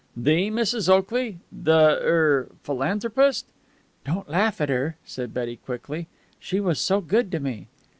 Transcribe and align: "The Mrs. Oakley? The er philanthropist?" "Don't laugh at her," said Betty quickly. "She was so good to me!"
"The 0.17 0.49
Mrs. 0.49 0.89
Oakley? 0.89 1.37
The 1.51 1.99
er 2.01 2.49
philanthropist?" 2.63 3.45
"Don't 4.03 4.27
laugh 4.27 4.59
at 4.59 4.69
her," 4.69 4.97
said 5.05 5.31
Betty 5.31 5.57
quickly. 5.57 6.07
"She 6.39 6.59
was 6.59 6.79
so 6.79 7.01
good 7.01 7.31
to 7.33 7.39
me!" 7.39 7.67